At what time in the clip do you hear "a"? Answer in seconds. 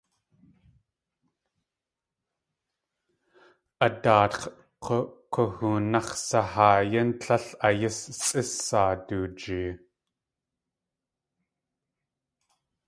3.85-3.87, 7.67-7.69